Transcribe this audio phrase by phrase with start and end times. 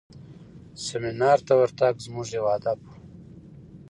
[0.85, 2.89] سیمینار ته ورتګ زموږ یو هدف و.